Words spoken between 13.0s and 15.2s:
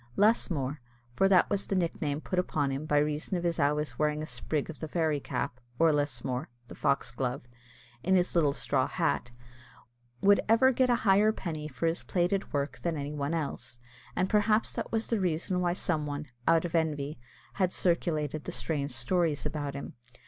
one else, and perhaps that was the